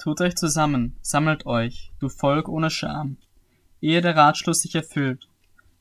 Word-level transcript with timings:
Tut 0.00 0.22
euch 0.22 0.34
zusammen, 0.34 0.96
sammelt 1.02 1.44
euch, 1.44 1.92
du 1.98 2.08
Volk 2.08 2.48
ohne 2.48 2.70
Scham, 2.70 3.18
ehe 3.82 4.00
der 4.00 4.16
Ratschluss 4.16 4.62
sich 4.62 4.74
erfüllt. 4.74 5.28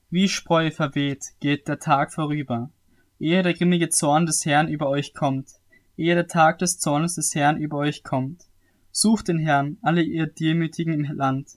Wie 0.09 0.27
Spreu 0.27 0.71
verweht, 0.71 1.27
geht 1.39 1.69
der 1.69 1.79
Tag 1.79 2.11
vorüber, 2.11 2.69
ehe 3.17 3.43
der 3.43 3.53
grimmige 3.53 3.87
Zorn 3.87 4.25
des 4.25 4.45
Herrn 4.45 4.67
über 4.67 4.89
euch 4.89 5.13
kommt, 5.13 5.51
ehe 5.95 6.15
der 6.15 6.27
Tag 6.27 6.59
des 6.59 6.79
Zornes 6.79 7.15
des 7.15 7.33
Herrn 7.33 7.55
über 7.55 7.77
euch 7.77 8.03
kommt. 8.03 8.43
Sucht 8.91 9.29
den 9.29 9.39
Herrn, 9.39 9.77
alle 9.81 10.01
ihr 10.01 10.27
Demütigen 10.27 10.93
im 10.93 11.15
Land, 11.15 11.51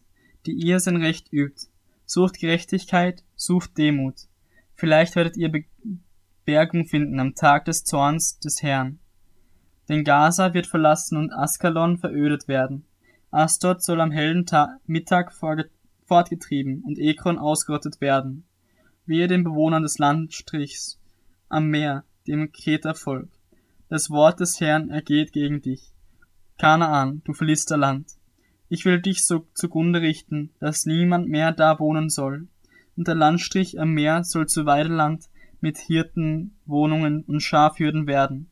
die 0.46 0.52
ihr 0.52 0.78
sein 0.78 0.98
Recht 1.02 1.32
übt. 1.32 1.66
Sucht 2.06 2.38
Gerechtigkeit, 2.38 3.24
sucht 3.34 3.76
Demut. 3.76 4.28
Vielleicht 4.76 5.16
werdet 5.16 5.36
ihr 5.36 5.50
Bergung 6.44 6.86
finden 6.86 7.18
am 7.18 7.34
Tag 7.34 7.64
des 7.64 7.82
Zorns 7.82 8.38
des 8.38 8.62
Herrn. 8.62 9.00
Denn 9.88 10.04
Gaza 10.04 10.54
wird 10.54 10.66
verlassen 10.66 11.16
und 11.16 11.32
Askalon 11.32 11.98
verödet 11.98 12.48
werden. 12.48 12.84
Astot 13.30 13.82
soll 13.82 14.00
am 14.00 14.10
hellen 14.10 14.46
Ta 14.46 14.78
Mittag 14.86 15.32
fortgetrieben 15.32 16.82
und 16.84 16.98
Ekron 16.98 17.38
ausgerottet 17.38 18.00
werden. 18.00 18.44
Wehe 19.06 19.26
den 19.26 19.42
Bewohnern 19.42 19.82
des 19.82 19.98
Landstrichs 19.98 21.00
am 21.48 21.68
Meer, 21.68 22.04
dem 22.26 22.52
Kretervolk. 22.52 23.28
Das 23.88 24.10
Wort 24.10 24.40
des 24.40 24.60
Herrn 24.60 24.90
ergeht 24.90 25.32
gegen 25.32 25.60
dich. 25.60 25.92
Kanaan, 26.58 27.22
du 27.24 27.32
verlister 27.32 27.76
Land. 27.76 28.12
Ich 28.68 28.84
will 28.84 29.00
dich 29.00 29.26
so 29.26 29.46
zugrunde 29.54 30.00
richten, 30.00 30.50
dass 30.60 30.86
niemand 30.86 31.28
mehr 31.28 31.52
da 31.52 31.78
wohnen 31.78 32.08
soll. 32.08 32.48
Und 32.96 33.08
der 33.08 33.14
Landstrich 33.14 33.80
am 33.80 33.92
Meer 33.92 34.24
soll 34.24 34.46
zu 34.46 34.64
Weideland 34.64 35.28
mit 35.60 35.78
Hirten, 35.78 36.56
Wohnungen 36.66 37.24
und 37.24 37.40
Schafhürden 37.40 38.06
werden. 38.06 38.51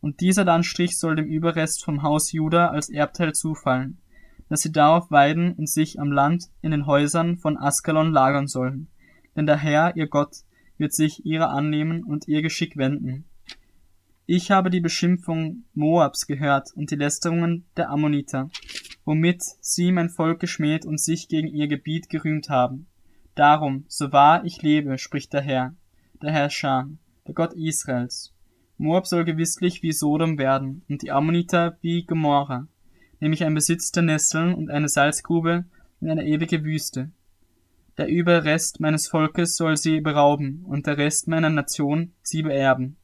Und 0.00 0.20
dieser 0.20 0.44
Landstrich 0.44 0.98
soll 0.98 1.16
dem 1.16 1.26
Überrest 1.26 1.84
vom 1.84 2.02
Haus 2.02 2.32
Juda 2.32 2.68
als 2.68 2.88
Erbteil 2.88 3.34
zufallen, 3.34 3.98
dass 4.48 4.62
sie 4.62 4.72
darauf 4.72 5.10
weiden 5.10 5.52
und 5.52 5.68
sich 5.68 6.00
am 6.00 6.10
Land 6.10 6.46
in 6.62 6.70
den 6.70 6.86
Häusern 6.86 7.36
von 7.36 7.58
Askalon 7.58 8.12
lagern 8.12 8.46
sollen. 8.46 8.88
Denn 9.36 9.46
der 9.46 9.58
Herr, 9.58 9.96
ihr 9.96 10.08
Gott, 10.08 10.36
wird 10.78 10.92
sich 10.92 11.24
ihrer 11.26 11.50
annehmen 11.50 12.02
und 12.02 12.26
ihr 12.26 12.42
Geschick 12.42 12.76
wenden. 12.76 13.26
Ich 14.26 14.50
habe 14.50 14.70
die 14.70 14.80
Beschimpfung 14.80 15.64
Moabs 15.74 16.26
gehört 16.26 16.72
und 16.74 16.90
die 16.90 16.96
Lästerungen 16.96 17.66
der 17.76 17.90
Ammoniter, 17.90 18.48
womit 19.04 19.42
sie 19.60 19.92
mein 19.92 20.08
Volk 20.08 20.40
geschmäht 20.40 20.86
und 20.86 21.00
sich 21.00 21.28
gegen 21.28 21.48
ihr 21.48 21.68
Gebiet 21.68 22.08
gerühmt 22.08 22.48
haben. 22.48 22.86
Darum, 23.34 23.84
so 23.88 24.12
wahr 24.12 24.44
ich 24.44 24.62
lebe, 24.62 24.98
spricht 24.98 25.32
der 25.32 25.42
Herr, 25.42 25.74
der 26.22 26.32
Herrscher, 26.32 26.88
der 27.26 27.34
Gott 27.34 27.54
Israels. 27.54 28.32
Moab 28.82 29.06
soll 29.06 29.26
gewisslich 29.26 29.82
wie 29.82 29.92
Sodom 29.92 30.38
werden 30.38 30.80
und 30.88 31.02
die 31.02 31.10
Ammoniter 31.10 31.76
wie 31.82 32.02
Gomorra, 32.04 32.66
nämlich 33.20 33.44
ein 33.44 33.52
Besitz 33.52 33.92
der 33.92 34.04
Nesseln 34.04 34.54
und 34.54 34.70
eine 34.70 34.88
Salzgrube 34.88 35.66
in 36.00 36.08
eine 36.08 36.24
ewige 36.24 36.64
Wüste. 36.64 37.10
Der 37.98 38.08
Überrest 38.08 38.80
meines 38.80 39.06
Volkes 39.06 39.56
soll 39.56 39.76
sie 39.76 40.00
berauben 40.00 40.64
und 40.66 40.86
der 40.86 40.96
Rest 40.96 41.28
meiner 41.28 41.50
Nation 41.50 42.12
sie 42.22 42.40
beerben. 42.40 42.96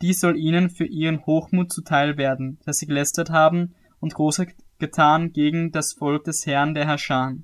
Dies 0.00 0.20
soll 0.20 0.38
ihnen 0.38 0.70
für 0.70 0.86
ihren 0.86 1.26
Hochmut 1.26 1.70
zuteil 1.70 2.16
werden, 2.16 2.58
dass 2.64 2.78
sie 2.78 2.86
gelästert 2.86 3.28
haben 3.28 3.74
und 4.00 4.14
Großes 4.14 4.46
getan 4.78 5.34
gegen 5.34 5.70
das 5.70 5.92
Volk 5.92 6.24
des 6.24 6.46
Herrn 6.46 6.72
der 6.72 6.86
Herrscher. 6.86 7.34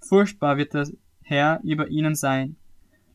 Furchtbar 0.00 0.56
wird 0.56 0.72
der 0.72 0.88
Herr 1.20 1.60
über 1.62 1.88
ihnen 1.88 2.14
sein, 2.14 2.56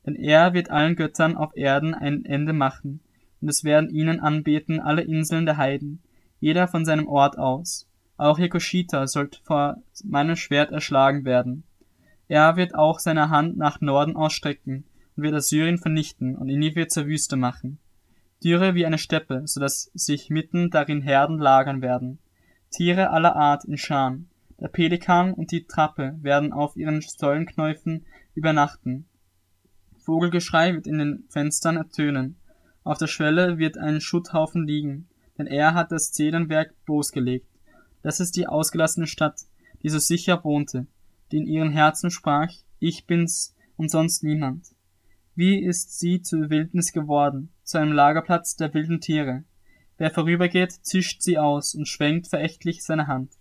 denn 0.06 0.14
er 0.14 0.54
wird 0.54 0.70
allen 0.70 0.96
Göttern 0.96 1.36
auf 1.36 1.58
Erden 1.58 1.96
ein 1.96 2.26
Ende 2.26 2.54
machen, 2.54 3.00
und 3.42 3.50
es 3.50 3.64
werden 3.64 3.90
ihnen 3.90 4.20
anbeten 4.20 4.80
alle 4.80 5.02
Inseln 5.02 5.46
der 5.46 5.58
Heiden, 5.58 6.02
jeder 6.40 6.68
von 6.68 6.86
seinem 6.86 7.08
Ort 7.08 7.38
aus. 7.38 7.88
Auch 8.18 8.40
Jekoshita 8.40 9.08
sollte 9.08 9.40
vor 9.44 9.78
meinem 10.04 10.36
Schwert 10.36 10.72
erschlagen 10.72 11.24
werden. 11.26 11.64
Er 12.28 12.58
wird 12.58 12.76
auch 12.76 13.00
seine 13.00 13.30
Hand 13.30 13.58
nach 13.58 13.80
Norden 13.80 14.16
ausstrecken 14.16 14.86
und 15.16 15.24
wird 15.24 15.36
Assyrien 15.36 15.78
vernichten 15.78 16.36
und 16.36 16.48
Ninive 16.48 16.88
zur 16.88 17.06
Wüste 17.06 17.38
machen. 17.38 17.80
Dürre 18.44 18.76
wie 18.76 18.86
eine 18.86 18.98
Steppe, 18.98 19.44
so 19.46 19.60
dass 19.60 19.92
sich 19.94 20.30
mitten 20.30 20.70
darin 20.70 21.02
Herden 21.02 21.40
lagern 21.40 21.82
werden. 21.82 22.20
Tiere 22.70 23.10
aller 23.12 23.36
Art 23.36 23.66
in 23.66 23.78
Scharen. 23.78 24.30
Der 24.60 24.68
Pelikan 24.68 25.34
und 25.34 25.52
die 25.52 25.66
Trappe 25.66 26.18
werden 26.22 26.52
auf 26.52 26.76
ihren 26.76 27.02
Säulenknäufen 27.02 28.06
übernachten. 28.34 29.08
Vogelgeschrei 30.00 30.74
wird 30.74 30.88
in 30.88 30.98
den 30.98 31.26
Fenstern 31.30 31.78
ertönen. 31.78 32.38
Auf 32.88 32.98
der 32.98 33.08
Schwelle 33.08 33.58
wird 33.58 33.78
ein 33.78 34.00
Schutthaufen 34.00 34.66
liegen, 34.66 35.10
denn 35.38 35.46
er 35.46 35.74
hat 35.74 35.92
das 35.92 36.14
Zedernwerk 36.14 36.74
bloßgelegt. 36.86 37.46
Das 38.02 38.22
ist 38.22 38.38
die 38.38 38.48
ausgelassene 38.48 39.08
Stadt, 39.08 39.42
die 39.84 39.90
so 39.90 40.00
sicher 40.00 40.42
wohnte, 40.46 40.88
die 41.30 41.40
in 41.40 41.48
ihren 41.48 41.74
Herzen 41.74 42.12
sprach, 42.12 42.50
ich 42.80 43.06
bin's 43.06 43.54
und 43.76 43.92
sonst 43.92 44.24
niemand. 44.24 44.68
Wie 45.36 45.62
ist 45.62 46.00
sie 46.00 46.22
zur 46.22 46.50
Wildnis 46.50 46.94
geworden, 46.94 47.50
zu 47.66 47.78
einem 47.78 47.92
Lagerplatz 47.92 48.56
der 48.56 48.74
wilden 48.74 49.02
Tiere. 49.02 49.44
Wer 49.98 50.10
vorübergeht, 50.10 50.72
zischt 50.72 51.22
sie 51.22 51.38
aus 51.38 51.76
und 51.76 51.90
schwenkt 51.90 52.28
verächtlich 52.28 52.86
seine 52.86 53.08
Hand. 53.08 53.34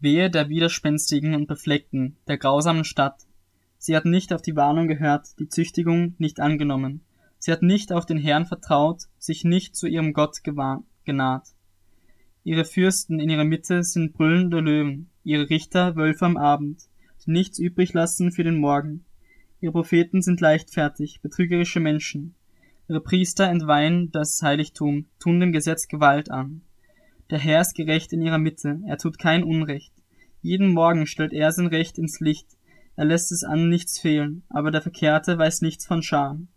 Wehe 0.00 0.30
der 0.30 0.48
widerspenstigen 0.48 1.34
und 1.34 1.46
befleckten, 1.46 2.16
der 2.28 2.38
grausamen 2.38 2.84
Stadt. 2.84 3.26
Sie 3.78 3.96
hat 3.96 4.04
nicht 4.04 4.32
auf 4.32 4.42
die 4.42 4.56
Warnung 4.56 4.88
gehört, 4.88 5.38
die 5.38 5.48
Züchtigung 5.48 6.14
nicht 6.18 6.40
angenommen. 6.40 7.00
Sie 7.38 7.52
hat 7.52 7.62
nicht 7.62 7.92
auf 7.92 8.06
den 8.06 8.18
Herrn 8.18 8.46
vertraut, 8.46 9.04
sich 9.18 9.44
nicht 9.44 9.76
zu 9.76 9.86
ihrem 9.86 10.12
Gott 10.12 10.38
genaht. 11.04 11.48
Ihre 12.44 12.64
Fürsten 12.64 13.20
in 13.20 13.30
ihrer 13.30 13.44
Mitte 13.44 13.82
sind 13.82 14.14
brüllende 14.14 14.60
Löwen, 14.60 15.10
ihre 15.22 15.50
Richter 15.50 15.96
Wölfe 15.96 16.26
am 16.26 16.36
Abend, 16.36 16.82
die 17.24 17.30
nichts 17.32 17.58
übrig 17.58 17.92
lassen 17.92 18.32
für 18.32 18.44
den 18.44 18.58
Morgen. 18.58 19.04
Ihre 19.60 19.72
Propheten 19.72 20.22
sind 20.22 20.40
leichtfertig, 20.40 21.20
betrügerische 21.20 21.80
Menschen. 21.80 22.34
Ihre 22.88 23.00
Priester 23.00 23.48
entweihen 23.48 24.10
das 24.12 24.40
Heiligtum, 24.42 25.06
tun 25.18 25.40
dem 25.40 25.52
Gesetz 25.52 25.88
Gewalt 25.88 26.30
an. 26.30 26.62
Der 27.30 27.38
Herr 27.38 27.60
ist 27.60 27.74
gerecht 27.74 28.12
in 28.14 28.22
ihrer 28.22 28.38
Mitte, 28.38 28.80
er 28.86 28.96
tut 28.96 29.18
kein 29.18 29.44
Unrecht. 29.44 29.92
Jeden 30.40 30.72
Morgen 30.72 31.06
stellt 31.06 31.34
er 31.34 31.52
sein 31.52 31.66
Recht 31.66 31.98
ins 31.98 32.20
Licht, 32.20 32.46
er 32.96 33.04
lässt 33.04 33.32
es 33.32 33.44
an 33.44 33.68
nichts 33.68 33.98
fehlen, 33.98 34.44
aber 34.48 34.70
der 34.70 34.80
Verkehrte 34.80 35.36
weiß 35.36 35.60
nichts 35.60 35.86
von 35.86 36.02
Scham. 36.02 36.48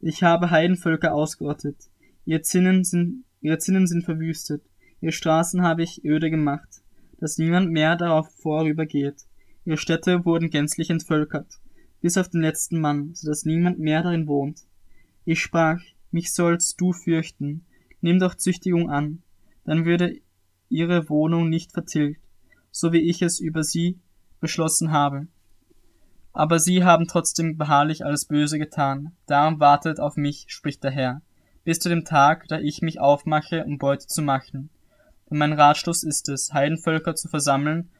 Ich 0.00 0.22
habe 0.22 0.50
Heidenvölker 0.50 1.12
ausgerottet, 1.12 1.76
ihre 2.24 2.42
Zinnen 2.42 2.84
sind, 2.84 3.24
ihre 3.40 3.58
Zinnen 3.58 3.88
sind 3.88 4.04
verwüstet, 4.04 4.62
ihre 5.00 5.12
Straßen 5.12 5.62
habe 5.62 5.82
ich 5.82 6.04
öde 6.04 6.30
gemacht, 6.30 6.82
dass 7.18 7.38
niemand 7.38 7.70
mehr 7.72 7.96
darauf 7.96 8.28
vorübergeht. 8.36 9.26
Ihre 9.64 9.78
Städte 9.78 10.24
wurden 10.24 10.50
gänzlich 10.50 10.90
entvölkert, 10.90 11.58
bis 12.00 12.18
auf 12.18 12.28
den 12.28 12.42
letzten 12.42 12.80
Mann, 12.80 13.14
so 13.14 13.28
dass 13.28 13.44
niemand 13.44 13.80
mehr 13.80 14.02
darin 14.02 14.28
wohnt. 14.28 14.60
Ich 15.24 15.40
sprach, 15.40 15.80
mich 16.12 16.32
sollst 16.32 16.80
du 16.80 16.92
fürchten, 16.92 17.64
nimm 18.00 18.20
doch 18.20 18.36
Züchtigung 18.36 18.90
an, 18.90 19.23
dann 19.64 19.84
würde 19.84 20.20
ihre 20.68 21.08
Wohnung 21.08 21.48
nicht 21.48 21.72
vertilgt, 21.72 22.20
so 22.70 22.92
wie 22.92 23.08
ich 23.08 23.22
es 23.22 23.40
über 23.40 23.62
sie 23.62 24.00
beschlossen 24.40 24.90
habe. 24.92 25.28
Aber 26.32 26.58
sie 26.58 26.82
haben 26.84 27.06
trotzdem 27.06 27.56
beharrlich 27.56 28.04
alles 28.04 28.26
Böse 28.26 28.58
getan, 28.58 29.12
darum 29.26 29.60
wartet 29.60 30.00
auf 30.00 30.16
mich, 30.16 30.46
spricht 30.48 30.82
der 30.82 30.90
Herr, 30.90 31.22
bis 31.62 31.78
zu 31.78 31.88
dem 31.88 32.04
Tag, 32.04 32.48
da 32.48 32.58
ich 32.58 32.82
mich 32.82 33.00
aufmache, 33.00 33.64
um 33.64 33.78
Beute 33.78 34.06
zu 34.06 34.20
machen. 34.20 34.70
Denn 35.30 35.38
mein 35.38 35.52
Ratschluss 35.52 36.02
ist 36.02 36.28
es, 36.28 36.52
Heidenvölker 36.52 37.14
zu 37.14 37.28
versammeln, 37.28 37.90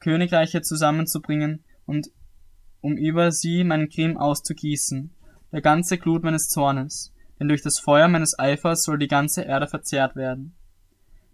Königreiche 0.00 0.60
zusammenzubringen 0.62 1.64
und 1.86 2.10
um 2.80 2.96
über 2.96 3.32
sie 3.32 3.64
meinen 3.64 3.88
Grimm 3.88 4.18
auszugießen, 4.18 5.10
der 5.52 5.62
ganze 5.62 5.98
Glut 5.98 6.22
meines 6.22 6.48
Zornes, 6.48 7.14
denn 7.38 7.48
durch 7.48 7.62
das 7.62 7.78
Feuer 7.78 8.08
meines 8.08 8.38
Eifers 8.38 8.82
soll 8.82 8.98
die 8.98 9.08
ganze 9.08 9.42
Erde 9.42 9.66
verzehrt 9.66 10.16
werden. 10.16 10.54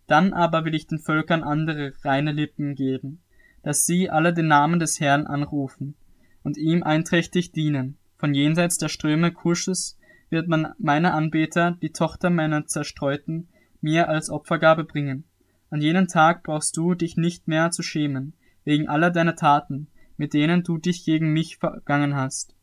Dann 0.09 0.33
aber 0.33 0.65
will 0.65 0.75
ich 0.75 0.87
den 0.87 0.99
Völkern 0.99 1.45
andere 1.45 1.93
reine 2.03 2.33
Lippen 2.33 2.75
geben, 2.75 3.21
dass 3.63 3.87
sie 3.87 4.11
alle 4.11 4.33
den 4.33 4.49
Namen 4.49 4.81
des 4.81 4.99
Herrn 4.99 5.27
anrufen 5.27 5.95
und 6.43 6.57
ihm 6.57 6.83
einträchtig 6.83 7.53
dienen. 7.53 7.99
Von 8.17 8.35
jenseits 8.35 8.79
der 8.79 8.89
Ströme 8.89 9.31
Kusches 9.31 9.99
wird 10.31 10.49
man 10.49 10.73
meine 10.79 11.13
Anbeter, 11.13 11.77
die 11.83 11.93
Tochter 11.93 12.31
meiner 12.31 12.67
Zerstreuten, 12.67 13.49
mir 13.81 14.09
als 14.09 14.31
Opfergabe 14.31 14.85
bringen. 14.85 15.25
An 15.71 15.83
jenem 15.83 16.09
Tag 16.09 16.43
brauchst 16.43 16.77
du 16.77 16.95
dich 16.95 17.19
nicht 17.19 17.47
mehr 17.47 17.71
zu 17.71 17.83
schämen, 17.83 18.33
wegen 18.65 18.89
aller 18.89 19.11
deiner 19.11 19.37
Taten, 19.37 19.89
mit 20.17 20.33
denen 20.33 20.63
du 20.63 20.79
dich 20.79 21.05
gegen 21.05 21.33
mich 21.35 21.59
vergangen 21.59 22.17
hast. 22.17 22.57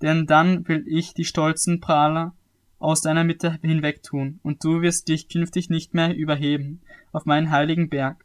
Denn 0.00 0.26
dann 0.26 0.66
will 0.66 0.84
ich 0.88 1.12
die 1.12 1.26
stolzen 1.26 1.80
Prahler 1.80 2.34
aus 2.80 3.02
deiner 3.02 3.24
Mitte 3.24 3.58
hinwegtun, 3.62 4.40
und 4.42 4.64
du 4.64 4.82
wirst 4.82 5.08
dich 5.08 5.28
künftig 5.28 5.70
nicht 5.70 5.94
mehr 5.94 6.16
überheben 6.16 6.80
auf 7.12 7.26
meinen 7.26 7.50
heiligen 7.50 7.88
Berg. 7.88 8.24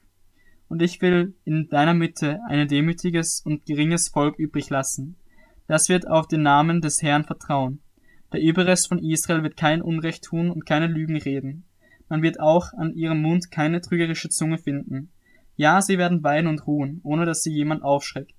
Und 0.68 0.82
ich 0.82 1.02
will 1.02 1.36
in 1.44 1.70
deiner 1.70 1.94
Mitte 1.94 2.40
ein 2.48 2.68
demütiges 2.68 3.42
und 3.42 3.66
geringes 3.66 4.08
Volk 4.08 4.40
übrig 4.40 4.70
lassen. 4.70 5.18
Das 5.68 5.90
wird 5.90 6.08
auf 6.08 6.28
den 6.28 6.42
Namen 6.42 6.82
des 6.82 7.04
Herrn 7.04 7.26
vertrauen. 7.26 7.82
Der 8.32 8.42
Überrest 8.42 8.88
von 8.88 9.00
Israel 9.00 9.44
wird 9.44 9.58
kein 9.58 9.82
Unrecht 9.82 10.24
tun 10.24 10.50
und 10.50 10.66
keine 10.66 10.88
Lügen 10.88 11.18
reden. 11.18 11.66
Man 12.10 12.22
wird 12.22 12.40
auch 12.40 12.74
an 12.74 12.94
ihrem 12.94 13.22
Mund 13.22 13.52
keine 13.52 13.82
trügerische 13.82 14.30
Zunge 14.30 14.58
finden. 14.58 15.10
Ja, 15.56 15.82
sie 15.82 15.98
werden 15.98 16.24
weinen 16.24 16.48
und 16.48 16.66
ruhen, 16.66 17.02
ohne 17.04 17.26
dass 17.26 17.44
sie 17.44 17.54
jemand 17.54 17.84
aufschreckt. 17.84 18.36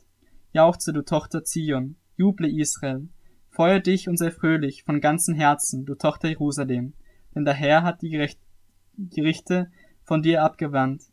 Jauchze, 0.52 0.92
du 0.92 1.02
Tochter 1.02 1.44
Zion, 1.44 1.96
juble 2.16 2.48
Israel. 2.48 3.08
Freue 3.56 3.80
dich 3.80 4.06
und 4.06 4.18
sei 4.18 4.30
fröhlich 4.30 4.84
von 4.84 5.00
ganzem 5.00 5.34
Herzen, 5.34 5.86
du 5.86 5.94
Tochter 5.94 6.28
Jerusalem, 6.28 6.92
denn 7.34 7.46
der 7.46 7.54
Herr 7.54 7.84
hat 7.84 8.02
die 8.02 8.10
Gerichte 8.98 9.70
von 10.02 10.20
dir 10.20 10.44
abgewandt. 10.44 11.04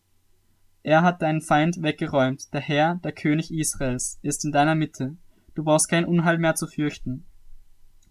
Er 0.83 1.03
hat 1.03 1.21
deinen 1.21 1.39
Feind 1.39 1.81
weggeräumt, 1.81 2.53
der 2.53 2.59
Herr, 2.59 2.95
der 2.95 3.13
König 3.13 3.49
Israels, 3.53 4.19
ist 4.23 4.43
in 4.43 4.51
deiner 4.51 4.75
Mitte. 4.75 5.15
Du 5.55 5.63
brauchst 5.63 5.87
kein 5.87 6.03
Unheil 6.03 6.37
mehr 6.37 6.55
zu 6.55 6.67
fürchten. 6.67 7.25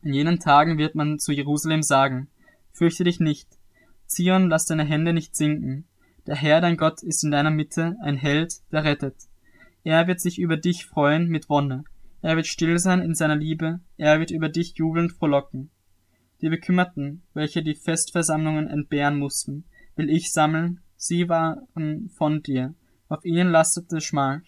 In 0.01 0.15
jenen 0.15 0.39
Tagen 0.39 0.79
wird 0.79 0.95
man 0.95 1.19
zu 1.19 1.33
Jerusalem 1.33 1.83
sagen, 1.83 2.31
fürchte 2.73 3.05
dich 3.05 3.21
nicht. 3.21 3.51
Zion, 4.07 4.49
lass 4.49 4.65
deine 4.65 4.85
Hände 4.85 5.13
nicht 5.13 5.37
sinken. 5.37 5.85
Der 6.27 6.37
Herr, 6.37 6.63
dein 6.63 6.79
Gott, 6.79 7.03
ist 7.03 7.23
in 7.23 7.33
deiner 7.33 7.51
Mitte, 7.51 7.97
ein 8.03 8.17
Held, 8.17 8.63
der 8.73 8.85
rettet. 8.85 9.29
Er 9.85 10.07
wird 10.07 10.23
sich 10.23 10.39
über 10.39 10.57
dich 10.57 10.87
freuen 10.87 11.29
mit 11.29 11.51
Wonne. 11.51 11.85
Er 12.23 12.37
wird 12.37 12.47
still 12.47 12.79
sein 12.79 13.01
in 13.01 13.15
seiner 13.15 13.37
Liebe. 13.37 13.81
Er 13.97 14.21
wird 14.21 14.31
über 14.31 14.49
dich 14.49 14.75
jubelnd 14.77 15.13
frohlocken. 15.13 15.71
Die 16.41 16.49
Bekümmerten, 16.49 17.23
welche 17.35 17.63
die 17.63 17.75
Festversammlungen 17.75 18.69
entbehren 18.69 19.19
mussten, 19.19 19.65
will 19.97 20.09
ich 20.09 20.33
sammeln. 20.33 20.81
Sie 20.97 21.29
waren 21.29 22.09
von 22.17 22.43
dir. 22.43 22.75
Auf 23.09 23.25
ihnen 23.25 23.51
lastete 23.51 24.01
Schmach. 24.01 24.41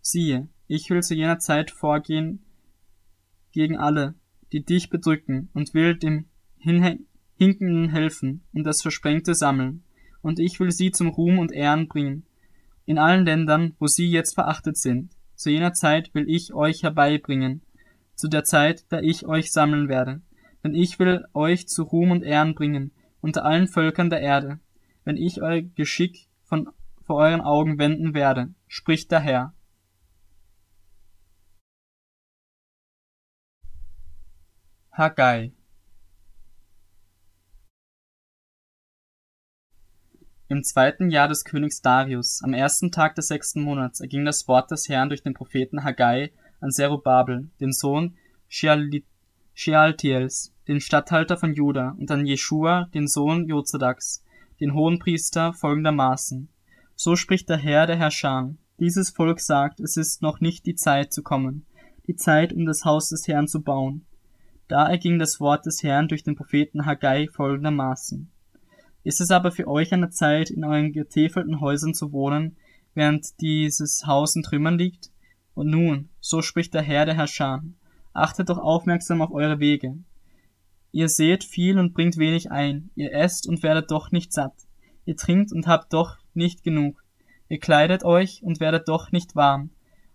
Siehe, 0.00 0.48
ich 0.68 0.88
will 0.88 1.02
zu 1.02 1.14
jener 1.14 1.38
Zeit 1.38 1.70
vorgehen 1.70 2.44
gegen 3.52 3.76
alle, 3.76 4.14
die 4.52 4.64
dich 4.64 4.88
bedrücken, 4.88 5.48
und 5.52 5.74
will 5.74 5.96
dem 5.96 6.26
Hinkenden 6.58 7.90
helfen 7.90 8.42
und 8.52 8.64
das 8.64 8.82
Versprengte 8.82 9.34
sammeln. 9.34 9.82
Und 10.22 10.38
ich 10.38 10.60
will 10.60 10.70
sie 10.70 10.92
zum 10.92 11.08
Ruhm 11.08 11.38
und 11.38 11.52
Ehren 11.52 11.88
bringen, 11.88 12.24
in 12.84 12.98
allen 12.98 13.24
Ländern, 13.24 13.74
wo 13.78 13.86
sie 13.86 14.08
jetzt 14.08 14.34
verachtet 14.34 14.76
sind. 14.76 15.15
Zu 15.36 15.50
jener 15.50 15.74
Zeit 15.74 16.14
will 16.14 16.28
ich 16.28 16.54
euch 16.54 16.82
herbeibringen, 16.82 17.62
zu 18.14 18.28
der 18.28 18.44
Zeit, 18.44 18.86
da 18.88 19.00
ich 19.00 19.26
euch 19.26 19.52
sammeln 19.52 19.88
werde. 19.88 20.22
Denn 20.64 20.74
ich 20.74 20.98
will 20.98 21.24
euch 21.34 21.68
zu 21.68 21.82
Ruhm 21.82 22.10
und 22.10 22.24
Ehren 22.24 22.54
bringen, 22.54 22.90
unter 23.20 23.44
allen 23.44 23.68
Völkern 23.68 24.10
der 24.10 24.20
Erde, 24.20 24.58
wenn 25.04 25.16
ich 25.16 25.42
euer 25.42 25.62
Geschick 25.62 26.28
von 26.42 26.70
vor 27.02 27.16
euren 27.16 27.40
Augen 27.40 27.78
wenden 27.78 28.14
werde, 28.14 28.52
spricht 28.66 29.12
der 29.12 29.20
Herr. 29.20 29.54
Haggai 34.90 35.52
Im 40.48 40.62
zweiten 40.62 41.10
Jahr 41.10 41.28
des 41.28 41.44
Königs 41.44 41.82
Darius, 41.82 42.40
am 42.42 42.54
ersten 42.54 42.92
Tag 42.92 43.16
des 43.16 43.28
sechsten 43.28 43.62
Monats, 43.62 44.00
erging 44.00 44.24
das 44.24 44.46
Wort 44.46 44.70
des 44.70 44.88
Herrn 44.88 45.08
durch 45.08 45.22
den 45.22 45.34
Propheten 45.34 45.82
Haggai 45.82 46.30
an 46.60 46.70
Zerubabel, 46.70 47.50
den 47.60 47.72
Sohn 47.72 48.14
Shealtiels, 48.48 50.52
den 50.68 50.80
Statthalter 50.80 51.36
von 51.36 51.54
Juda, 51.54 51.96
und 51.98 52.10
an 52.10 52.26
Jeschua, 52.26 52.88
den 52.94 53.08
Sohn 53.08 53.48
Jozadaks, 53.48 54.22
den 54.60 54.74
Hohenpriester, 54.74 55.52
folgendermaßen. 55.52 56.48
So 56.94 57.16
spricht 57.16 57.48
der 57.48 57.58
Herr 57.58 57.86
der 57.86 57.96
Herrscher. 57.96 58.54
Dieses 58.78 59.10
Volk 59.10 59.40
sagt, 59.40 59.80
es 59.80 59.96
ist 59.96 60.22
noch 60.22 60.40
nicht 60.40 60.66
die 60.66 60.74
Zeit 60.74 61.12
zu 61.12 61.22
kommen, 61.22 61.66
die 62.06 62.14
Zeit, 62.14 62.52
um 62.52 62.66
das 62.66 62.84
Haus 62.84 63.08
des 63.08 63.26
Herrn 63.26 63.48
zu 63.48 63.62
bauen 63.62 64.06
da 64.68 64.88
erging 64.88 65.18
das 65.18 65.40
Wort 65.40 65.66
des 65.66 65.82
Herrn 65.82 66.08
durch 66.08 66.24
den 66.24 66.34
Propheten 66.34 66.86
Haggai 66.86 67.28
folgendermaßen. 67.28 68.30
Ist 69.06 69.20
es 69.20 69.30
aber 69.30 69.52
für 69.52 69.68
euch 69.68 69.92
eine 69.92 70.10
Zeit, 70.10 70.50
in 70.50 70.64
euren 70.64 70.92
getäfelten 70.92 71.60
Häusern 71.60 71.94
zu 71.94 72.10
wohnen, 72.10 72.56
während 72.92 73.40
dieses 73.40 74.04
Haus 74.04 74.34
in 74.34 74.42
Trümmern 74.42 74.78
liegt? 74.78 75.12
Und 75.54 75.70
nun, 75.70 76.08
so 76.18 76.42
spricht 76.42 76.74
der 76.74 76.82
Herr 76.82 77.06
der 77.06 77.14
Herrscher, 77.14 77.62
achtet 78.12 78.48
doch 78.48 78.58
aufmerksam 78.58 79.22
auf 79.22 79.30
eure 79.30 79.60
Wege. 79.60 79.96
Ihr 80.90 81.08
seht 81.08 81.44
viel 81.44 81.78
und 81.78 81.94
bringt 81.94 82.16
wenig 82.16 82.50
ein, 82.50 82.90
ihr 82.96 83.12
esst 83.12 83.46
und 83.46 83.62
werdet 83.62 83.92
doch 83.92 84.10
nicht 84.10 84.32
satt, 84.32 84.54
ihr 85.04 85.14
trinkt 85.14 85.52
und 85.52 85.68
habt 85.68 85.92
doch 85.92 86.18
nicht 86.34 86.64
genug, 86.64 87.04
ihr 87.48 87.60
kleidet 87.60 88.02
euch 88.02 88.42
und 88.42 88.58
werdet 88.58 88.88
doch 88.88 89.12
nicht 89.12 89.36
warm, 89.36 89.70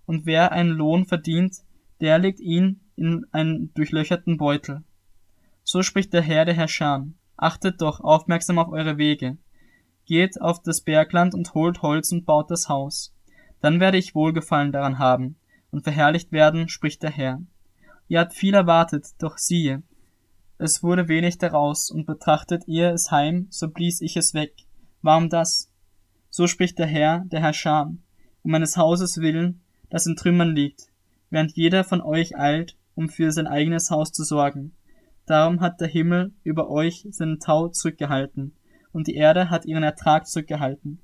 und 0.06 0.26
wer 0.26 0.52
einen 0.52 0.72
Lohn 0.72 1.06
verdient, 1.06 1.60
der 2.02 2.20
legt 2.20 2.42
ihn 2.42 2.82
in 2.98 3.26
einen 3.32 3.74
durchlöcherten 3.74 4.36
Beutel. 4.36 4.84
So 5.64 5.82
spricht 5.82 6.12
der 6.12 6.24
Herr 6.24 6.44
der 6.44 6.56
Herrscher. 6.56 7.08
Achtet 7.42 7.82
doch 7.82 8.00
aufmerksam 8.00 8.58
auf 8.58 8.70
eure 8.70 8.98
Wege. 8.98 9.38
Geht 10.06 10.40
auf 10.40 10.62
das 10.62 10.80
Bergland 10.80 11.34
und 11.34 11.54
holt 11.54 11.82
Holz 11.82 12.14
und 12.14 12.26
baut 12.26 12.50
das 12.50 12.70
Haus. 12.70 13.14
Dann 13.60 13.82
werde 13.82 13.98
ich 13.98 14.16
Wohlgefallen 14.16 14.72
daran 14.72 14.98
haben 14.98 15.36
und 15.72 15.84
verherrlicht 15.84 16.32
werden, 16.32 16.70
spricht 16.70 17.04
der 17.04 17.12
Herr. 17.12 17.42
Ihr 18.08 18.22
habt 18.22 18.34
viel 18.34 18.54
erwartet, 18.54 19.08
doch 19.20 19.38
siehe, 19.38 19.84
es 20.64 20.84
wurde 20.84 21.08
wenig 21.08 21.40
daraus, 21.40 21.90
und 21.90 22.06
betrachtet 22.06 22.68
ihr 22.68 22.92
es 22.92 23.10
heim, 23.10 23.48
so 23.50 23.68
blies 23.68 24.00
ich 24.00 24.16
es 24.16 24.36
weg. 24.36 24.54
Warum 25.02 25.28
das? 25.28 25.72
So 26.30 26.46
spricht 26.46 26.78
der 26.78 26.86
Herr, 26.86 27.24
der 27.26 27.40
Herrscher, 27.40 27.92
um 28.44 28.52
meines 28.52 28.78
Hauses 28.78 29.18
willen, 29.18 29.62
das 29.90 30.06
in 30.06 30.16
Trümmern 30.16 30.54
liegt, 30.54 30.92
während 31.32 31.54
jeder 31.54 31.84
von 31.84 32.00
euch 32.00 32.38
eilt, 32.38 32.78
um 32.94 33.10
für 33.10 33.32
sein 33.32 33.48
eigenes 33.48 33.90
Haus 33.90 34.12
zu 34.12 34.24
sorgen. 34.24 34.76
Darum 35.32 35.62
hat 35.62 35.80
der 35.80 35.88
Himmel 35.88 36.34
über 36.44 36.70
euch 36.70 37.08
seinen 37.10 37.40
Tau 37.40 37.70
zurückgehalten, 37.70 38.54
und 38.92 39.08
die 39.08 39.16
Erde 39.16 39.50
hat 39.50 39.64
ihren 39.64 39.82
Ertrag 39.82 40.28
zurückgehalten. 40.28 41.00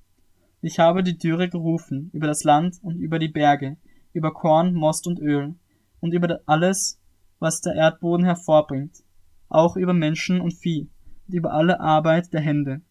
Ich 0.61 0.79
habe 0.79 1.01
die 1.01 1.17
Dürre 1.17 1.47
gerufen 1.47 2.09
über 2.11 2.27
das 2.27 2.43
Land 2.43 2.75
und 2.81 2.97
über 2.97 3.19
die 3.19 3.29
Berge, 3.29 3.77
über 4.11 4.33
Korn, 4.33 4.73
Most 4.73 5.07
und 5.07 5.21
Öl, 5.21 5.55
und 6.01 6.13
über 6.13 6.41
alles, 6.45 6.99
was 7.39 7.61
der 7.61 7.75
Erdboden 7.75 8.25
hervorbringt, 8.25 8.97
auch 9.47 9.77
über 9.77 9.93
Menschen 9.93 10.41
und 10.41 10.53
Vieh, 10.53 10.89
und 11.29 11.33
über 11.33 11.53
alle 11.53 11.79
Arbeit 11.79 12.33
der 12.33 12.41
Hände. 12.41 12.81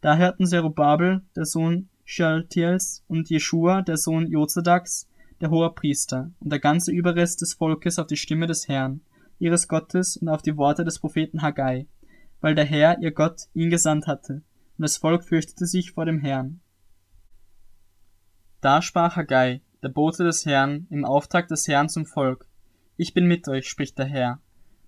Da 0.00 0.16
hörten 0.16 0.46
Zerubabel, 0.46 1.22
der 1.34 1.44
Sohn 1.44 1.88
Shealtiels, 2.04 3.02
und 3.08 3.28
Jeschua, 3.30 3.82
der 3.82 3.96
Sohn 3.96 4.28
Jozadaks, 4.28 5.08
der 5.40 5.50
Hohepriester 5.50 6.30
und 6.38 6.52
der 6.52 6.60
ganze 6.60 6.92
Überrest 6.92 7.40
des 7.40 7.54
Volkes 7.54 7.98
auf 7.98 8.06
die 8.06 8.16
Stimme 8.16 8.46
des 8.46 8.68
Herrn, 8.68 9.00
ihres 9.38 9.68
Gottes 9.68 10.16
und 10.16 10.28
auf 10.28 10.42
die 10.42 10.56
Worte 10.56 10.84
des 10.84 10.98
Propheten 10.98 11.42
Haggai, 11.42 11.86
weil 12.40 12.54
der 12.54 12.64
Herr, 12.64 12.98
ihr 13.00 13.12
Gott, 13.12 13.42
ihn 13.54 13.70
gesandt 13.70 14.06
hatte, 14.06 14.42
und 14.78 14.82
das 14.82 14.96
Volk 14.96 15.24
fürchtete 15.24 15.66
sich 15.66 15.92
vor 15.92 16.04
dem 16.04 16.20
Herrn. 16.20 16.60
Da 18.60 18.82
sprach 18.82 19.16
Haggai, 19.16 19.60
der 19.82 19.88
Bote 19.88 20.24
des 20.24 20.44
Herrn, 20.44 20.86
im 20.90 21.04
Auftrag 21.04 21.46
des 21.48 21.68
Herrn 21.68 21.88
zum 21.88 22.06
Volk, 22.06 22.48
Ich 22.96 23.14
bin 23.14 23.26
mit 23.26 23.46
euch, 23.48 23.68
spricht 23.68 23.98
der 23.98 24.06
Herr. 24.06 24.40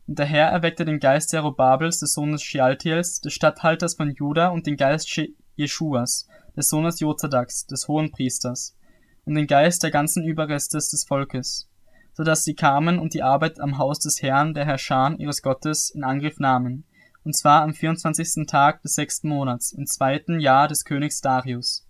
Und 0.09 0.19
der 0.19 0.27
Herr 0.27 0.49
erweckte 0.49 0.85
den 0.85 0.99
Geist 0.99 1.33
Jerubabels, 1.33 2.01
des 2.01 2.15
Sohnes 2.15 2.43
Shealtiels, 2.43 3.21
des 3.21 3.33
Statthalters 3.33 3.95
von 3.95 4.11
Juda, 4.11 4.49
und 4.49 4.67
den 4.67 4.77
Geist 4.77 5.09
Jeschuas, 5.55 6.27
des 6.57 6.69
Sohnes 6.69 6.99
Jozadaks, 6.99 7.67
des 7.67 7.87
Hohenpriesters, 7.87 8.77
und 9.25 9.37
den 9.37 9.47
Geist 9.47 9.85
der 9.85 9.93
ganzen 9.93 10.25
Überrestes 10.25 10.91
des 10.91 11.05
Volkes, 11.05 11.70
so 12.13 12.25
dass 12.25 12.45
sie 12.45 12.55
kamen 12.55 12.99
und 12.99 13.15
die 13.15 13.23
Arbeit 13.23 13.61
am 13.61 13.79
Haus 13.79 13.99
des 13.99 14.23
Herrn, 14.23 14.55
der 14.55 14.67
Herrscher 14.67 15.15
ihres 15.19 15.43
Gottes, 15.43 15.91
in 15.91 16.05
Angriff 16.05 16.39
nahmen, 16.39 16.85
und 17.25 17.37
zwar 17.37 17.63
am 17.63 17.75
24. 17.75 18.47
Tag 18.47 18.83
des 18.83 18.95
sechsten 18.95 19.29
Monats, 19.29 19.73
im 19.73 19.87
zweiten 19.87 20.41
Jahr 20.41 20.69
des 20.69 20.85
Königs 20.85 21.21
Darius. 21.21 21.87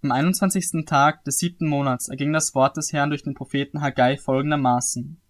Am 0.00 0.12
21. 0.12 0.84
Tag 0.86 1.24
des 1.24 1.38
siebten 1.38 1.66
Monats 1.66 2.08
erging 2.08 2.32
das 2.32 2.54
Wort 2.54 2.76
des 2.76 2.92
Herrn 2.92 3.10
durch 3.10 3.24
den 3.24 3.34
Propheten 3.34 3.80
Haggai 3.80 4.16
folgendermaßen. 4.16 5.20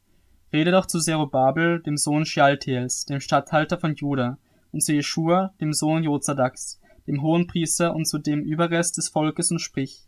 Rede 0.52 0.72
doch 0.72 0.86
zu 0.86 1.00
Zerubabel, 1.00 1.82
dem 1.82 1.96
Sohn 1.96 2.26
Shealtiels, 2.26 3.06
dem 3.06 3.20
Statthalter 3.20 3.78
von 3.78 3.94
Juda, 3.94 4.38
und 4.72 4.82
zu 4.82 4.92
Jeschua, 4.92 5.54
dem 5.60 5.72
Sohn 5.72 6.04
Jozadaks, 6.04 6.80
dem 7.08 7.22
Hohenpriester 7.22 7.94
und 7.94 8.06
zu 8.06 8.18
dem 8.18 8.44
Überrest 8.44 8.96
des 8.96 9.08
Volkes 9.08 9.50
und 9.50 9.58
sprich, 9.58 10.04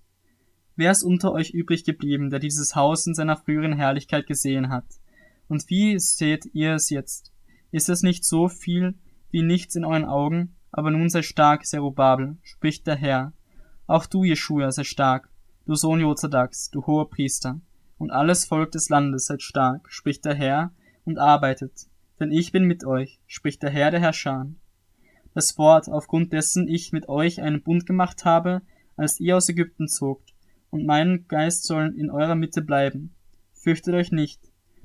Wer 0.77 0.93
ist 0.93 1.03
unter 1.03 1.33
euch 1.33 1.51
übrig 1.51 1.85
geblieben, 1.85 2.31
der 2.31 2.39
dieses 2.39 2.75
Haus 2.75 3.07
in 3.07 3.15
seiner 3.15 3.37
früheren 3.37 3.73
Herrlichkeit 3.73 4.27
gesehen 4.27 4.71
hat? 4.71 4.87
Und 5.49 5.69
wie 5.69 5.99
seht 5.99 6.47
ihr 6.55 6.75
es 6.75 6.91
jetzt? 6.91 7.33
Ist 7.73 7.89
es 7.89 8.03
nicht 8.03 8.25
so 8.25 8.49
viel 8.49 8.95
wie 9.31 9.43
nichts 9.43 9.75
in 9.75 9.85
euren 9.85 10.05
Augen? 10.05 10.57
Aber 10.73 10.91
nun 10.91 11.11
sei 11.11 11.23
stark, 11.23 11.67
Zerubabel, 11.67 12.39
spricht 12.43 12.87
der 12.87 12.97
Herr. 12.97 13.33
Auch 13.87 14.07
du, 14.07 14.23
Jeschua, 14.23 14.71
sei 14.71 14.85
stark, 14.85 15.29
du 15.67 15.75
Sohn 15.75 16.01
Jozadaks, 16.01 16.71
du 16.71 16.87
hoher 16.87 17.11
Priester. 17.11 17.61
Und 17.99 18.11
alles 18.11 18.47
Volk 18.47 18.71
des 18.71 18.89
Landes 18.89 19.27
seid 19.27 19.43
stark, 19.43 19.91
spricht 19.91 20.25
der 20.25 20.35
Herr, 20.35 20.73
und 21.05 21.19
arbeitet, 21.19 21.89
denn 22.21 22.31
ich 22.31 22.53
bin 22.53 22.65
mit 22.65 22.85
euch, 22.85 23.19
spricht 23.27 23.63
der 23.63 23.71
Herr 23.71 23.91
der 23.91 24.01
Herrscher. 24.01 24.47
Das 25.35 25.57
Wort, 25.59 25.89
aufgrund 25.89 26.33
dessen 26.33 26.67
ich 26.69 26.93
mit 26.93 27.09
euch 27.09 27.41
einen 27.41 27.63
Bund 27.63 27.87
gemacht 27.87 28.25
habe, 28.25 28.63
als 28.97 29.21
ihr 29.21 29.37
aus 29.37 29.49
Ägypten 29.49 29.89
zogt, 29.89 30.35
und 30.71 30.87
mein 30.87 31.27
Geist 31.29 31.65
sollen 31.65 31.97
in 31.97 32.11
eurer 32.11 32.35
Mitte 32.35 32.63
bleiben. 32.63 33.15
Fürchtet 33.53 33.95
euch 33.95 34.13
nicht, 34.13 34.41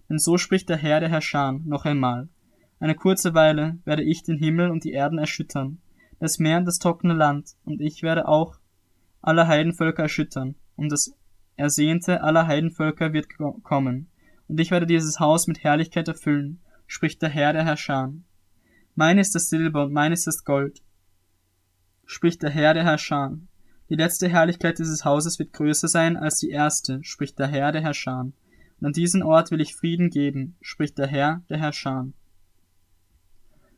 denn 0.09 0.19
so 0.19 0.37
spricht 0.37 0.69
der 0.69 0.77
Herr, 0.77 0.99
der 0.99 1.09
Herrscher, 1.09 1.53
noch 1.63 1.85
einmal. 1.85 2.29
Eine 2.79 2.95
kurze 2.95 3.33
Weile 3.33 3.77
werde 3.85 4.03
ich 4.03 4.23
den 4.23 4.37
Himmel 4.37 4.69
und 4.69 4.83
die 4.83 4.91
Erden 4.91 5.17
erschüttern, 5.17 5.79
das 6.19 6.39
Meer 6.39 6.57
und 6.57 6.65
das 6.65 6.79
trockene 6.79 7.13
Land, 7.13 7.55
und 7.63 7.81
ich 7.81 8.03
werde 8.03 8.27
auch 8.27 8.57
alle 9.21 9.47
Heidenvölker 9.47 10.03
erschüttern, 10.03 10.55
und 10.75 10.91
das 10.91 11.15
Ersehnte 11.55 12.21
aller 12.21 12.47
Heidenvölker 12.47 13.13
wird 13.13 13.27
kommen, 13.63 14.09
und 14.47 14.59
ich 14.59 14.71
werde 14.71 14.85
dieses 14.85 15.19
Haus 15.19 15.47
mit 15.47 15.63
Herrlichkeit 15.63 16.07
erfüllen, 16.07 16.59
spricht 16.85 17.21
der 17.21 17.29
Herr, 17.29 17.53
der 17.53 17.65
Herrscher. 17.65 18.13
Mein 18.95 19.17
ist 19.17 19.35
das 19.35 19.49
Silber 19.49 19.83
und 19.83 19.93
mein 19.93 20.13
ist 20.13 20.25
das 20.25 20.45
Gold, 20.45 20.81
spricht 22.05 22.41
der 22.43 22.49
Herr, 22.49 22.73
der 22.73 22.85
Herrscher. 22.85 23.37
Die 23.89 23.95
letzte 23.95 24.29
Herrlichkeit 24.29 24.79
dieses 24.79 25.03
Hauses 25.03 25.37
wird 25.37 25.51
größer 25.51 25.89
sein 25.89 26.15
als 26.15 26.39
die 26.39 26.49
erste, 26.49 27.03
spricht 27.03 27.37
der 27.37 27.47
Herr, 27.47 27.73
der 27.73 27.81
Herrscher. 27.81 28.31
Und 28.79 28.87
an 28.87 28.93
diesen 28.93 29.21
Ort 29.21 29.51
will 29.51 29.59
ich 29.59 29.75
Frieden 29.75 30.09
geben, 30.09 30.55
spricht 30.61 30.97
der 30.97 31.07
Herr, 31.07 31.43
der 31.49 31.57
Herrscher. 31.57 32.07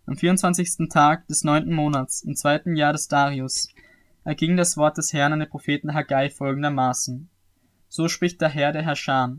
Am 0.05 0.15
24. 0.15 0.87
Tag 0.89 1.27
des 1.27 1.43
neunten 1.43 1.73
Monats, 1.73 2.21
im 2.21 2.35
zweiten 2.35 2.75
Jahr 2.75 2.93
des 2.93 3.07
Darius, 3.07 3.69
erging 4.23 4.55
das 4.55 4.77
Wort 4.77 4.97
des 4.97 5.13
Herrn 5.13 5.33
an 5.33 5.39
den 5.39 5.49
Propheten 5.49 5.95
Haggai 5.95 6.29
folgendermaßen. 6.29 7.27
So 7.89 8.07
spricht 8.07 8.39
der 8.39 8.49
Herr, 8.49 8.71
der 8.71 8.83
Herrscher. 8.83 9.35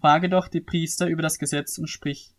Frage 0.00 0.28
doch 0.28 0.46
die 0.46 0.60
Priester 0.60 1.08
über 1.08 1.22
das 1.22 1.38
Gesetz 1.38 1.78
und 1.78 1.88
sprich. 1.88 2.32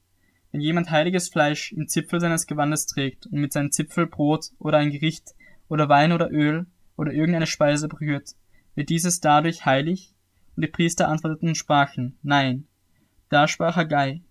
Wenn 0.52 0.62
jemand 0.62 0.92
heiliges 0.92 1.30
Fleisch 1.30 1.72
im 1.72 1.88
Zipfel 1.88 2.20
seines 2.20 2.46
Gewandes 2.46 2.86
trägt 2.86 3.26
und 3.28 3.40
mit 3.40 3.54
seinem 3.54 3.72
Zipfel 3.72 4.08
Brot 4.08 4.52
oder 4.60 4.78
ein 4.78 4.92
Gericht 4.92 5.34
oder 5.70 5.88
Wein 5.88 6.12
oder 6.12 6.30
Öl 6.32 6.66
oder 6.98 7.14
irgendeine 7.14 7.48
Speise 7.48 7.88
berührt, 7.88 8.36
wird 8.76 8.90
dieses 8.90 9.22
dadurch 9.22 9.66
heilig? 9.66 10.14
Und 10.56 10.64
die 10.66 10.68
Priester 10.68 11.08
antworteten 11.08 11.50
und 11.50 11.56
sprachen, 11.56 12.18
nein. 12.24 12.68
Da 13.30 13.48
sprach 13.48 13.78
Haggai, 13.78 14.22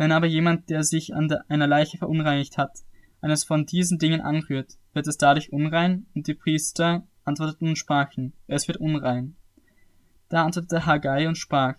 wenn 0.00 0.12
aber 0.12 0.26
jemand, 0.26 0.70
der 0.70 0.82
sich 0.82 1.14
an 1.14 1.30
einer 1.48 1.66
Leiche 1.66 1.98
verunreinigt 1.98 2.56
hat, 2.56 2.78
eines 3.20 3.44
von 3.44 3.66
diesen 3.66 3.98
Dingen 3.98 4.22
anrührt, 4.22 4.78
wird 4.94 5.06
es 5.06 5.18
dadurch 5.18 5.52
unrein? 5.52 6.06
Und 6.14 6.26
die 6.26 6.32
Priester 6.32 7.06
antworteten 7.24 7.68
und 7.68 7.76
sprachen, 7.76 8.32
es 8.46 8.66
wird 8.66 8.78
unrein. 8.78 9.36
Da 10.30 10.46
antwortete 10.46 10.86
Haggai 10.86 11.28
und 11.28 11.36
sprach, 11.36 11.76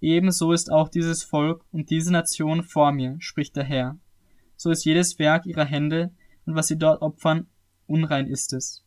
Ebenso 0.00 0.52
ist 0.52 0.70
auch 0.70 0.88
dieses 0.88 1.22
Volk 1.22 1.64
und 1.72 1.90
diese 1.90 2.12
Nation 2.12 2.62
vor 2.62 2.92
mir, 2.92 3.16
spricht 3.18 3.56
der 3.56 3.64
Herr. 3.64 3.98
So 4.56 4.70
ist 4.70 4.84
jedes 4.84 5.18
Werk 5.18 5.46
ihrer 5.46 5.64
Hände 5.64 6.10
und 6.44 6.54
was 6.54 6.68
sie 6.68 6.78
dort 6.78 7.02
opfern, 7.02 7.46
unrein 7.86 8.26
ist 8.26 8.52
es. 8.52 8.84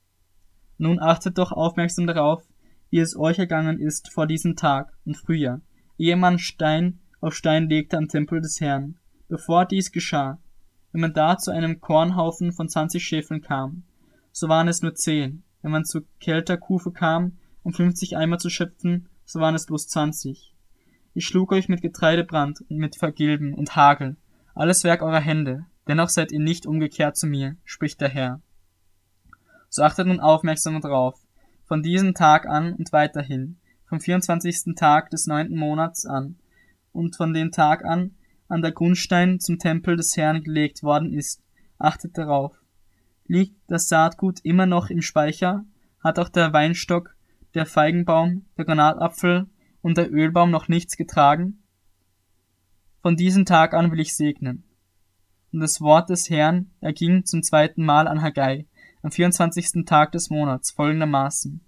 Nun 0.77 0.99
achtet 0.99 1.37
doch 1.37 1.51
aufmerksam 1.51 2.07
darauf, 2.07 2.47
wie 2.89 2.99
es 2.99 3.17
euch 3.17 3.39
ergangen 3.39 3.79
ist 3.79 4.11
vor 4.11 4.27
diesem 4.27 4.55
Tag 4.55 4.93
und 5.05 5.17
früher, 5.17 5.61
ehe 5.97 6.15
man 6.15 6.39
Stein 6.39 6.99
auf 7.21 7.35
Stein 7.35 7.67
legte 7.67 7.97
am 7.97 8.07
Tempel 8.07 8.41
des 8.41 8.61
Herrn. 8.61 8.97
Bevor 9.27 9.65
dies 9.65 9.91
geschah, 9.91 10.39
wenn 10.91 11.01
man 11.01 11.13
da 11.13 11.37
zu 11.37 11.51
einem 11.51 11.81
Kornhaufen 11.81 12.51
von 12.51 12.69
zwanzig 12.69 13.03
Schäfeln 13.03 13.41
kam, 13.41 13.83
so 14.31 14.47
waren 14.47 14.67
es 14.67 14.81
nur 14.81 14.95
zehn. 14.95 15.43
Wenn 15.61 15.71
man 15.71 15.83
zu 15.83 16.01
Kelterkufe 16.21 16.91
kam, 16.91 17.37
um 17.63 17.73
fünfzig 17.73 18.15
Eimer 18.15 18.37
zu 18.37 18.49
schöpfen, 18.49 19.09
so 19.25 19.39
waren 19.39 19.55
es 19.55 19.65
bloß 19.65 19.89
zwanzig. 19.89 20.55
Ich 21.13 21.25
schlug 21.25 21.51
euch 21.51 21.67
mit 21.69 21.81
Getreidebrand 21.81 22.61
und 22.69 22.77
mit 22.77 22.95
Vergilben 22.95 23.53
und 23.53 23.75
Hagel, 23.75 24.15
alles 24.53 24.83
Werk 24.83 25.01
eurer 25.01 25.19
Hände, 25.19 25.65
dennoch 25.87 26.09
seid 26.09 26.31
ihr 26.31 26.39
nicht 26.39 26.65
umgekehrt 26.65 27.17
zu 27.17 27.25
mir, 27.25 27.55
spricht 27.65 27.99
der 27.99 28.09
Herr. 28.09 28.41
So 29.69 29.83
achtet 29.83 30.07
nun 30.07 30.19
aufmerksam 30.19 30.79
darauf, 30.81 31.19
von 31.65 31.81
diesem 31.81 32.13
Tag 32.13 32.47
an 32.47 32.73
und 32.73 32.91
weiterhin, 32.91 33.57
vom 33.85 33.99
24. 33.99 34.75
Tag 34.75 35.09
des 35.09 35.25
neunten 35.25 35.57
Monats 35.57 36.05
an, 36.05 36.37
und 36.91 37.15
von 37.15 37.33
dem 37.33 37.51
Tag 37.51 37.85
an, 37.85 38.11
an 38.47 38.61
der 38.61 38.71
Grundstein 38.71 39.39
zum 39.39 39.57
Tempel 39.57 39.95
des 39.95 40.15
Herrn 40.17 40.43
gelegt 40.43 40.83
worden 40.83 41.13
ist, 41.13 41.41
achtet 41.77 42.17
darauf. 42.17 42.55
Liegt 43.25 43.55
das 43.67 43.87
Saatgut 43.87 44.39
immer 44.43 44.65
noch 44.65 44.89
im 44.89 45.01
Speicher, 45.01 45.65
hat 46.03 46.19
auch 46.19 46.29
der 46.29 46.53
Weinstock, 46.53 47.15
der 47.53 47.65
Feigenbaum, 47.65 48.45
der 48.57 48.65
Granatapfel 48.65 49.47
und 49.81 49.97
der 49.97 50.11
Ölbaum 50.11 50.51
noch 50.51 50.67
nichts 50.67 50.97
getragen? 50.97 51.63
Von 53.01 53.15
diesem 53.15 53.45
Tag 53.45 53.73
an 53.73 53.91
will 53.91 53.99
ich 53.99 54.15
segnen. 54.15 54.63
Und 55.51 55.61
das 55.61 55.81
Wort 55.81 56.09
des 56.09 56.29
Herrn 56.29 56.69
erging 56.81 57.25
zum 57.25 57.43
zweiten 57.43 57.83
Mal 57.83 58.07
an 58.07 58.21
Haggai, 58.21 58.65
am 59.01 59.11
24. 59.11 59.85
Tag 59.85 60.11
des 60.11 60.29
Monats 60.29 60.71
folgendermaßen. 60.71 61.61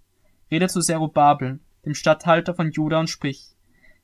Rede 0.52 0.68
zu 0.68 0.82
Zerubabel, 0.82 1.60
dem 1.86 1.94
Statthalter 1.94 2.54
von 2.54 2.72
Juda 2.72 3.00
und 3.00 3.10
sprich. 3.10 3.56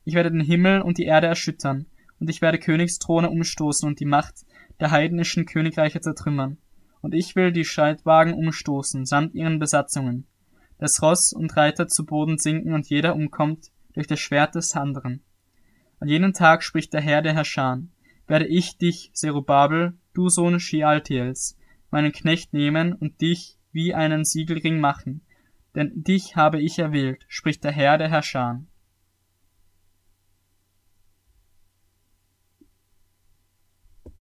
Ich 0.04 0.14
werde 0.14 0.30
den 0.30 0.40
Himmel 0.40 0.80
und 0.80 0.98
die 0.98 1.04
Erde 1.04 1.26
erschüttern, 1.26 1.86
und 2.18 2.30
ich 2.30 2.40
werde 2.40 2.58
Königsthrone 2.58 3.30
umstoßen 3.30 3.86
und 3.86 4.00
die 4.00 4.06
Macht 4.06 4.46
der 4.80 4.90
heidnischen 4.90 5.44
Königreiche 5.44 6.00
zertrümmern. 6.00 6.58
Und 7.00 7.14
ich 7.14 7.36
will 7.36 7.52
die 7.52 7.64
Streitwagen 7.64 8.34
umstoßen, 8.34 9.04
samt 9.06 9.34
ihren 9.34 9.58
Besatzungen. 9.58 10.26
Das 10.78 11.02
Ross 11.02 11.32
und 11.32 11.56
Reiter 11.56 11.86
zu 11.86 12.04
Boden 12.04 12.38
sinken 12.38 12.72
und 12.72 12.88
jeder 12.88 13.14
umkommt 13.14 13.70
durch 13.98 14.06
das 14.06 14.20
Schwert 14.20 14.54
des 14.54 14.76
anderen. 14.76 15.24
An 15.98 16.06
jenem 16.06 16.32
Tag 16.32 16.62
spricht 16.62 16.92
der 16.92 17.00
Herr 17.00 17.20
der 17.20 17.34
Herrscher, 17.34 17.82
werde 18.28 18.46
ich 18.46 18.78
dich, 18.78 19.10
Zerubabel, 19.12 19.94
du 20.14 20.28
Sohn 20.28 20.60
Shealtiels, 20.60 21.58
meinen 21.90 22.12
Knecht 22.12 22.52
nehmen 22.52 22.92
und 22.92 23.20
dich 23.20 23.58
wie 23.72 23.94
einen 23.94 24.24
Siegelring 24.24 24.78
machen. 24.78 25.22
Denn 25.74 26.04
dich 26.04 26.36
habe 26.36 26.62
ich 26.62 26.78
erwählt, 26.78 27.24
spricht 27.26 27.64
der 27.64 27.72
Herr 27.72 27.98
der 27.98 28.08
Herrscher. 28.08 28.62